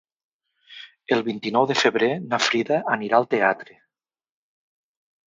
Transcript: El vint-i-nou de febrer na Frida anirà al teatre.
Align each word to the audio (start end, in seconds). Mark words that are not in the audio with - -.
El 1.17 1.19
vint-i-nou 1.25 1.67
de 1.71 1.75
febrer 1.81 2.09
na 2.31 2.39
Frida 2.45 2.79
anirà 2.95 3.19
al 3.19 3.27
teatre. 3.35 3.77